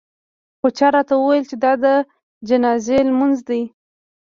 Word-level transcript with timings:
خو 0.59 0.67
چا 0.77 0.87
راته 0.95 1.13
وویل 1.17 1.43
چې 1.49 1.55
دا 1.63 1.71
د 1.83 1.85
جنازې 2.47 2.97
لمونځ 3.09 3.37
دی. 3.49 3.61